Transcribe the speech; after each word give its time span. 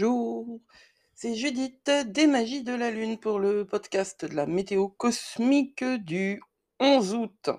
Bonjour, 0.00 0.60
c'est 1.14 1.34
Judith 1.34 1.90
des 2.06 2.26
Magies 2.26 2.62
de 2.62 2.72
la 2.72 2.90
Lune 2.90 3.18
pour 3.18 3.38
le 3.38 3.66
podcast 3.66 4.24
de 4.24 4.34
la 4.34 4.46
météo 4.46 4.88
cosmique 4.88 5.84
du 5.84 6.40
11 6.78 7.14
août. 7.16 7.50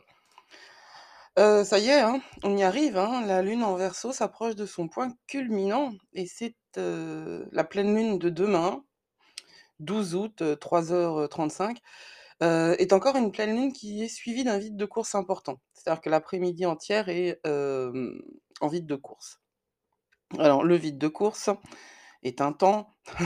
Euh, 1.37 1.63
ça 1.63 1.77
y 1.77 1.89
est, 1.89 1.99
hein, 1.99 2.19
on 2.41 2.57
y 2.57 2.63
arrive, 2.63 2.97
hein, 2.97 3.23
la 3.27 3.43
Lune 3.43 3.63
en 3.63 3.75
Verseau 3.75 4.11
s'approche 4.11 4.55
de 4.55 4.65
son 4.65 4.87
point 4.87 5.13
culminant 5.27 5.93
et 6.13 6.25
c'est 6.25 6.55
euh, 6.79 7.45
la 7.51 7.63
pleine 7.63 7.95
Lune 7.95 8.17
de 8.17 8.29
demain, 8.29 8.83
12 9.79 10.15
août, 10.15 10.41
3h35, 10.41 11.77
euh, 12.41 12.75
est 12.79 12.91
encore 12.91 13.17
une 13.17 13.31
pleine 13.31 13.55
Lune 13.55 13.71
qui 13.71 14.01
est 14.01 14.09
suivie 14.09 14.45
d'un 14.45 14.57
vide 14.57 14.77
de 14.77 14.85
course 14.85 15.13
important. 15.13 15.61
C'est-à-dire 15.75 16.01
que 16.01 16.09
l'après-midi 16.09 16.65
entière 16.65 17.07
est 17.07 17.39
en 17.45 18.67
vide 18.67 18.87
de 18.87 18.95
course. 18.95 19.39
Alors, 20.39 20.63
le 20.63 20.75
vide 20.75 20.97
de 20.97 21.07
course 21.07 21.51
est 22.23 22.41
un 22.41 22.53
temps. 22.53 22.95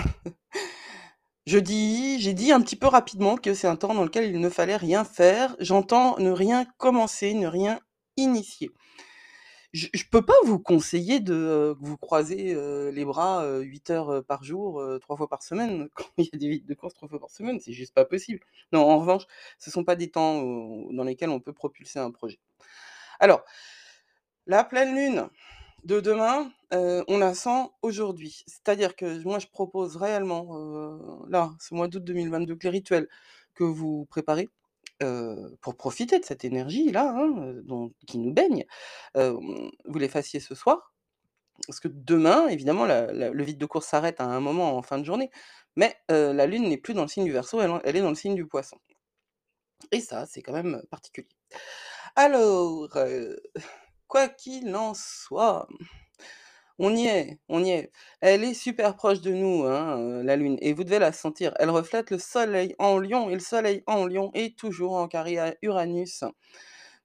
Je 1.48 1.60
dis, 1.60 2.20
j'ai 2.20 2.34
dit 2.34 2.52
un 2.52 2.60
petit 2.60 2.76
peu 2.76 2.88
rapidement 2.88 3.38
que 3.38 3.54
c'est 3.54 3.68
un 3.68 3.76
temps 3.76 3.94
dans 3.94 4.04
lequel 4.04 4.32
il 4.32 4.40
ne 4.40 4.50
fallait 4.50 4.78
rien 4.78 5.04
faire. 5.04 5.56
J'entends 5.60 6.18
ne 6.18 6.32
rien 6.32 6.66
commencer, 6.80 7.36
ne 7.36 7.46
rien 7.46 7.80
initier. 8.18 8.72
Je, 9.76 9.88
ne 9.94 10.10
peux 10.10 10.26
pas 10.26 10.34
vous 10.46 10.58
conseiller 10.58 11.20
de 11.20 11.34
euh, 11.34 11.76
vous 11.82 11.98
croiser 11.98 12.56
euh, 12.56 12.92
les 12.92 13.04
bras 13.04 13.46
8 13.60 13.90
euh, 13.90 13.94
heures 13.94 14.24
par 14.24 14.42
jour, 14.42 14.82
trois 15.02 15.18
fois 15.18 15.28
par 15.28 15.44
semaine, 15.44 15.90
quand 15.96 16.06
il 16.18 16.26
y 16.26 16.30
a 16.34 16.38
des 16.38 16.48
vides 16.48 16.66
de 16.66 16.74
course 16.74 16.94
trois 16.94 17.10
fois 17.10 17.20
par 17.20 17.30
semaine, 17.30 17.60
c'est 17.60 17.74
juste 17.74 17.94
pas 17.94 18.06
possible. 18.06 18.40
Non, 18.72 18.90
en 18.90 18.98
revanche, 19.00 19.24
ce 19.60 19.70
ne 19.70 19.74
sont 19.74 19.84
pas 19.84 19.98
des 19.98 20.10
temps 20.10 20.42
dans 20.92 21.04
lesquels 21.04 21.30
on 21.30 21.42
peut 21.42 21.52
propulser 21.52 22.00
un 22.00 22.10
projet. 22.12 22.40
Alors, 23.20 23.44
la 24.48 24.64
pleine 24.64 24.96
lune, 24.96 25.30
de 25.86 26.00
demain, 26.02 26.52
on 26.72 27.18
la 27.18 27.34
sent 27.34 27.70
aujourd'hui. 27.82 28.44
C'est-à-dire 28.48 28.96
que 28.96 29.24
moi, 29.24 29.40
je 29.40 29.48
propose 29.48 29.96
réellement, 29.96 31.26
là, 31.30 31.52
ce 31.60 31.74
mois 31.74 31.88
d'août 31.88 32.04
2022, 32.04 32.56
que 32.56 32.64
les 32.64 32.70
rituels 32.70 33.08
que 33.54 33.64
vous 33.64 34.06
préparez, 34.06 34.50
pour 35.62 35.76
profiter 35.76 36.20
de 36.20 36.26
cette 36.26 36.44
énergie-là, 36.44 37.16
hein, 37.18 37.62
qui 38.08 38.18
nous 38.18 38.34
baigne, 38.34 38.66
vous 39.16 40.00
les 40.00 40.10
fassiez 40.10 40.40
ce 40.40 40.56
soir. 40.56 40.92
Parce 41.68 41.80
que 41.80 41.88
demain, 41.88 42.48
évidemment, 42.50 42.86
le 42.86 43.44
vide 43.44 43.58
de 43.58 43.66
course 43.66 43.88
s'arrête 43.88 44.20
à 44.20 44.26
un 44.26 44.42
moment 44.42 44.76
en 44.78 44.82
fin 44.82 44.98
de 44.98 45.06
journée, 45.06 45.30
mais 45.76 45.96
la 46.10 46.46
Lune 46.48 46.68
n'est 46.68 46.78
plus 46.78 46.94
dans 46.94 47.04
le 47.04 47.08
signe 47.08 47.26
du 47.26 47.32
Verseau, 47.32 47.62
elle, 47.62 47.96
est 47.96 48.02
dans 48.02 48.10
le 48.10 48.16
signe 48.16 48.36
du 48.36 48.46
Poisson. 48.46 48.78
Et 49.92 50.02
ça, 50.02 50.26
c'est 50.26 50.42
quand 50.42 50.54
même 50.54 50.82
particulier. 50.90 51.30
Alors, 52.16 52.90
Quoi 54.08 54.30
qu'il 54.30 54.76
en 54.76 54.94
soit, 54.94 55.68
on 56.78 56.96
y 56.96 57.08
est, 57.08 57.40
on 57.48 57.64
y 57.64 57.72
est. 57.72 57.92
Elle 58.22 58.44
est 58.44 58.54
super 58.54 58.96
proche 58.96 59.22
de 59.22 59.32
nous, 59.32 59.64
hein, 59.64 60.24
la 60.24 60.36
Lune, 60.36 60.58
et 60.62 60.74
vous 60.74 60.84
devez 60.84 61.00
la 61.00 61.14
sentir. 61.14 61.54
Elle 61.60 61.70
reflète 61.70 62.12
le 62.12 62.20
Soleil 62.20 62.76
en 62.80 63.00
Lion, 63.00 63.30
et 63.30 63.34
le 63.34 63.40
Soleil 63.40 63.84
en 63.88 64.06
Lion 64.08 64.32
est 64.34 64.58
toujours 64.58 64.94
en 64.96 65.08
carré 65.08 65.38
à 65.40 65.56
Uranus. 65.62 66.24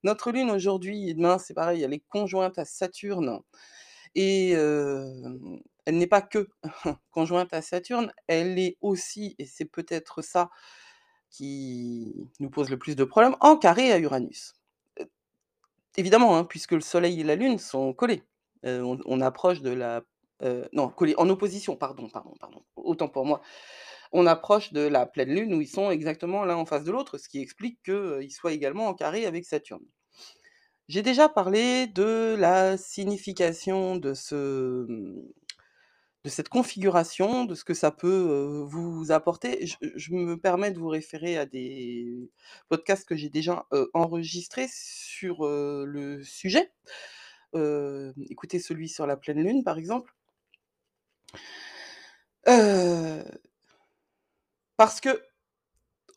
Notre 0.02 0.32
Lune 0.32 0.50
aujourd'hui 0.50 1.10
et 1.10 1.14
demain, 1.14 1.38
c'est 1.38 1.54
pareil, 1.54 1.82
elle 1.82 1.94
est 1.94 2.04
conjointe 2.08 2.58
à 2.58 2.64
Saturne. 2.64 3.40
Et 4.16 4.50
elle 4.50 5.98
n'est 5.98 6.06
pas 6.08 6.22
que 6.22 6.48
conjointe 7.12 7.52
à 7.54 7.62
Saturne, 7.62 8.12
elle 8.26 8.58
est 8.58 8.76
aussi, 8.80 9.36
et 9.38 9.46
c'est 9.46 9.66
peut-être 9.66 10.22
ça 10.22 10.50
qui 11.30 12.30
nous 12.40 12.50
pose 12.50 12.70
le 12.70 12.78
plus 12.78 12.96
de 12.96 13.04
problèmes, 13.04 13.36
en 13.40 13.56
carré 13.56 13.92
à 13.92 13.98
Uranus. 13.98 14.59
Évidemment, 15.96 16.36
hein, 16.36 16.44
puisque 16.44 16.72
le 16.72 16.80
soleil 16.80 17.20
et 17.20 17.24
la 17.24 17.36
lune 17.36 17.58
sont 17.58 17.92
collés. 17.92 18.22
on 18.64 19.20
approche 19.20 19.60
de 19.60 19.70
la 19.70 20.02
non, 20.72 20.88
collés, 20.88 21.14
en 21.18 21.28
opposition, 21.28 21.76
pardon, 21.76 22.08
pardon, 22.08 22.34
pardon, 22.40 22.62
autant 22.76 23.08
pour 23.08 23.26
moi. 23.26 23.42
On 24.12 24.26
approche 24.26 24.72
de 24.72 24.80
la 24.80 25.06
pleine 25.06 25.30
lune 25.30 25.54
où 25.54 25.60
ils 25.60 25.68
sont 25.68 25.90
exactement 25.90 26.44
l'un 26.44 26.56
en 26.56 26.66
face 26.66 26.84
de 26.84 26.92
l'autre, 26.92 27.18
ce 27.18 27.28
qui 27.28 27.40
explique 27.40 27.80
qu'ils 27.84 28.32
soient 28.32 28.52
également 28.52 28.88
en 28.88 28.94
carré 28.94 29.26
avec 29.26 29.44
Saturne. 29.44 29.84
J'ai 30.88 31.02
déjà 31.02 31.28
parlé 31.28 31.86
de 31.86 32.34
la 32.36 32.76
signification 32.76 33.96
de 33.96 34.12
ce, 34.12 34.86
de 36.24 36.28
cette 36.30 36.48
configuration, 36.48 37.44
de 37.44 37.54
ce 37.54 37.64
que 37.64 37.74
ça 37.74 37.90
peut 37.90 38.64
vous 38.66 39.10
apporter. 39.10 39.66
Je, 39.96 40.12
me 40.12 40.36
permets 40.36 40.70
de 40.70 40.78
vous 40.78 40.88
référer 40.88 41.38
à 41.38 41.46
des 41.46 42.30
podcasts 42.68 43.08
que 43.08 43.16
j'ai 43.16 43.30
déjà 43.30 43.66
enregistrés 43.94 44.68
sur 44.70 45.46
le 45.46 46.22
sujet. 46.22 46.72
écoutez 47.54 48.58
celui 48.58 48.88
sur 48.88 49.06
la 49.06 49.16
pleine 49.16 49.42
lune, 49.42 49.64
par 49.64 49.78
exemple. 49.78 50.14
parce 54.76 55.00
que 55.00 55.29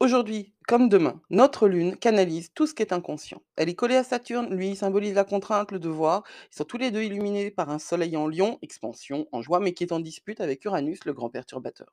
Aujourd'hui, 0.03 0.53
comme 0.67 0.89
demain, 0.89 1.21
notre 1.29 1.69
Lune 1.69 1.95
canalise 1.95 2.51
tout 2.53 2.67
ce 2.67 2.73
qui 2.73 2.83
est 2.83 2.91
inconscient. 2.91 3.41
Elle 3.55 3.69
est 3.69 3.73
collée 3.73 3.95
à 3.95 4.03
Saturne, 4.03 4.53
lui 4.53 4.75
symbolise 4.75 5.13
la 5.13 5.23
contrainte, 5.23 5.71
le 5.71 5.79
devoir. 5.79 6.23
Ils 6.51 6.57
sont 6.57 6.65
tous 6.65 6.77
les 6.77 6.91
deux 6.91 7.03
illuminés 7.03 7.51
par 7.51 7.69
un 7.69 7.79
soleil 7.79 8.17
en 8.17 8.27
lion, 8.27 8.59
expansion, 8.61 9.29
en 9.31 9.41
joie, 9.41 9.61
mais 9.61 9.71
qui 9.71 9.85
est 9.85 9.93
en 9.93 10.01
dispute 10.01 10.41
avec 10.41 10.65
Uranus, 10.65 11.05
le 11.05 11.13
grand 11.13 11.29
perturbateur. 11.29 11.87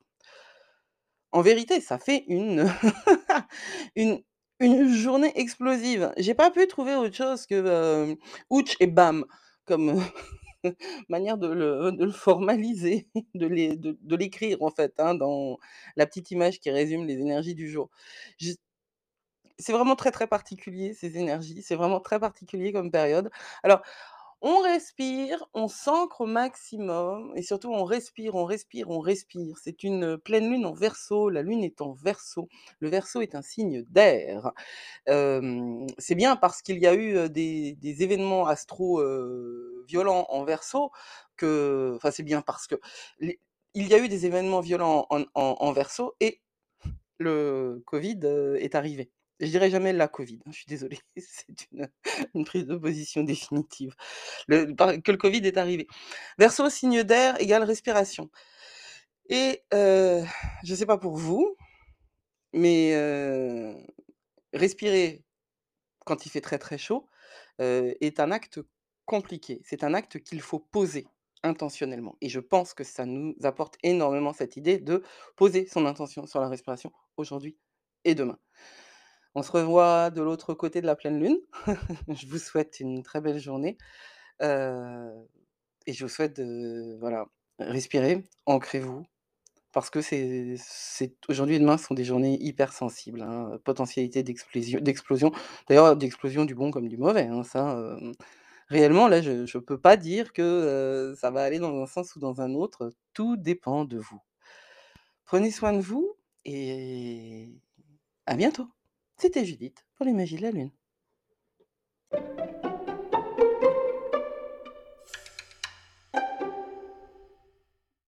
En 1.30 1.40
vérité, 1.40 1.80
ça 1.80 2.00
fait 2.00 2.24
une, 2.26 2.68
une, 3.94 4.88
journée 4.92 5.30
explosive. 5.36 6.12
J'ai 6.16 6.34
pas 6.34 6.50
pu 6.50 6.66
trouver 6.66 6.96
autre 6.96 7.14
chose 7.14 7.46
que 7.46 7.54
euh, 7.54 8.16
ouch 8.50 8.74
et 8.80 8.88
bam, 8.88 9.24
comme 9.66 10.02
manière 11.08 11.38
de 11.38 11.48
le, 11.48 12.10
formaliser, 12.12 13.08
de 13.34 14.16
l'écrire 14.16 14.62
en 14.62 14.70
fait, 14.70 14.94
hein, 14.98 15.14
dans 15.14 15.58
la 15.96 16.06
petite 16.06 16.30
image 16.30 16.60
qui 16.60 16.70
résume 16.70 17.06
les 17.06 17.18
énergies 17.18 17.54
du 17.54 17.68
jour. 17.70 17.90
c'est 19.58 19.72
vraiment 19.72 19.96
très 19.96 20.10
très 20.10 20.26
particulier 20.26 20.94
ces 20.94 21.18
énergies, 21.18 21.62
c'est 21.62 21.76
vraiment 21.76 22.00
très 22.00 22.18
particulier 22.18 22.72
comme 22.72 22.90
période. 22.90 23.30
Alors, 23.62 23.82
on 24.42 24.60
respire, 24.60 25.44
on 25.52 25.68
s'ancre 25.68 26.22
au 26.22 26.26
maximum 26.26 27.32
et 27.36 27.42
surtout 27.42 27.72
on 27.74 27.84
respire, 27.84 28.36
on 28.36 28.46
respire, 28.46 28.88
on 28.88 28.98
respire. 29.00 29.58
C'est 29.62 29.84
une 29.84 30.16
pleine 30.16 30.48
lune 30.50 30.64
en 30.64 30.72
verso, 30.72 31.28
la 31.28 31.42
lune 31.42 31.62
est 31.62 31.82
en 31.82 31.92
verso. 31.92 32.48
Le 32.80 32.88
verso 32.88 33.20
est 33.20 33.34
un 33.34 33.42
signe 33.42 33.82
d'air. 33.90 34.52
c'est 35.06 36.14
bien 36.14 36.36
parce 36.36 36.62
qu'il 36.62 36.78
y 36.78 36.86
a 36.86 36.94
eu 36.94 37.28
des, 37.28 37.76
événements 37.82 38.46
astro 38.46 39.02
violents 39.90 40.26
en 40.30 40.44
verso 40.44 40.92
que. 41.36 41.92
Enfin, 41.96 42.10
c'est 42.10 42.22
bien 42.22 42.42
parce 42.42 42.66
que. 42.66 42.76
il 43.20 43.36
y 43.74 43.94
a 43.94 43.98
eu 43.98 44.08
des 44.08 44.26
événements 44.26 44.60
violents 44.60 45.06
en, 45.10 45.72
verso 45.72 46.14
et 46.20 46.40
le 47.18 47.82
Covid 47.86 48.20
est 48.58 48.74
arrivé. 48.74 49.10
Je 49.40 49.46
dirais 49.46 49.70
jamais 49.70 49.94
la 49.94 50.06
Covid, 50.06 50.38
hein, 50.44 50.50
je 50.52 50.58
suis 50.58 50.66
désolée, 50.66 50.98
c'est 51.16 51.46
une, 52.34 52.44
prise 52.44 52.66
de 52.66 52.76
position 52.76 53.22
définitive. 53.24 53.94
que 54.48 55.10
le 55.10 55.16
Covid 55.16 55.46
est 55.46 55.56
arrivé. 55.56 55.86
Verseau, 56.38 56.68
signe 56.68 57.02
d'air 57.04 57.40
égale 57.40 57.64
respiration. 57.64 58.30
Et 59.30 59.62
je 59.72 60.24
ne 60.70 60.76
sais 60.76 60.86
pas 60.86 60.98
pour 60.98 61.16
vous, 61.16 61.56
mais 62.52 62.94
respirer 64.52 65.24
quand 66.04 66.26
il 66.26 66.30
fait 66.30 66.40
très 66.40 66.58
très 66.58 66.78
chaud 66.78 67.06
est 67.58 68.20
un 68.20 68.30
acte 68.30 68.60
C'est 69.64 69.84
un 69.84 69.94
acte 69.94 70.20
qu'il 70.20 70.40
faut 70.40 70.58
poser 70.58 71.06
intentionnellement. 71.42 72.16
Et 72.20 72.28
je 72.28 72.40
pense 72.40 72.74
que 72.74 72.84
ça 72.84 73.06
nous 73.06 73.34
apporte 73.42 73.76
énormément 73.82 74.32
cette 74.32 74.56
idée 74.56 74.78
de 74.78 75.02
poser 75.36 75.66
son 75.66 75.86
intention 75.86 76.26
sur 76.26 76.40
la 76.40 76.48
respiration 76.48 76.92
aujourd'hui 77.16 77.56
et 78.04 78.14
demain. 78.14 78.38
On 79.34 79.42
se 79.42 79.52
revoit 79.52 80.10
de 80.10 80.22
l'autre 80.22 80.54
côté 80.54 80.80
de 80.80 80.86
la 80.86 80.96
pleine 80.96 81.18
lune. 81.20 81.38
je 82.08 82.26
vous 82.26 82.38
souhaite 82.38 82.80
une 82.80 83.02
très 83.02 83.20
belle 83.20 83.38
journée. 83.38 83.78
et 84.40 85.92
je 85.92 86.04
vous 86.04 86.08
souhaite 86.08 86.36
de 86.36 86.96
voilà, 87.00 87.26
respirer, 87.58 88.24
ancrez-vous. 88.46 89.04
Parce 89.72 89.88
que 89.88 90.00
c'est, 90.02 90.56
aujourd'hui 91.28 91.54
et 91.54 91.58
demain 91.60 91.78
sont 91.78 91.94
des 91.94 92.04
journées 92.04 92.36
hyper 92.42 92.72
sensibles. 92.72 93.22
Hein, 93.22 93.58
potentialité 93.64 94.24
d'explosion, 94.24 95.32
d'ailleurs 95.68 95.96
d'explosion 95.96 96.44
du 96.44 96.56
bon 96.56 96.72
comme 96.72 96.88
du 96.88 96.96
mauvais. 96.98 97.28
Hein, 97.28 97.44
ça, 97.44 97.76
réellement, 98.70 99.08
là, 99.08 99.20
je 99.20 99.30
ne 99.32 99.62
peux 99.62 99.78
pas 99.80 99.96
dire 99.96 100.32
que 100.32 101.14
ça 101.18 101.30
va 101.30 101.42
aller 101.42 101.58
dans 101.58 101.82
un 101.82 101.86
sens 101.86 102.16
ou 102.16 102.20
dans 102.20 102.40
un 102.40 102.54
autre. 102.54 102.92
Tout 103.12 103.36
dépend 103.36 103.84
de 103.84 103.98
vous. 103.98 104.20
Prenez 105.24 105.50
soin 105.50 105.72
de 105.72 105.80
vous 105.80 106.16
et 106.44 107.50
à 108.26 108.36
bientôt. 108.36 108.68
C'était 109.16 109.44
Judith 109.44 109.84
pour 109.96 110.06
les 110.06 110.12
magies 110.12 110.36
de 110.36 110.42
la 110.42 110.50
lune. 110.50 110.70